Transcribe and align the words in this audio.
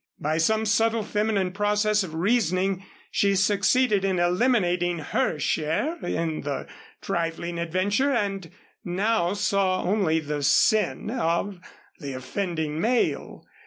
By 0.19 0.39
some 0.39 0.65
subtle 0.65 1.03
feminine 1.03 1.51
process 1.51 2.01
of 2.01 2.15
reasoning, 2.15 2.83
she 3.11 3.35
succeeded 3.35 4.03
in 4.03 4.17
eliminating 4.17 4.97
her 4.97 5.37
share 5.37 6.03
in 6.03 6.41
the 6.41 6.65
trifling 7.03 7.59
adventure 7.59 8.11
and 8.11 8.49
now 8.83 9.33
saw 9.33 9.83
only 9.83 10.19
the 10.19 10.41
sin 10.41 11.11
of 11.11 11.59
the 11.99 12.13
offending 12.13 12.79
male. 12.81 13.45